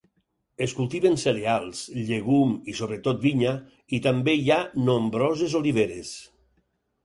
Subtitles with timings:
[0.65, 3.53] Es cultiven cereals, llegum i sobretot vinya
[3.99, 6.19] i també hi ha nombroses oliveres.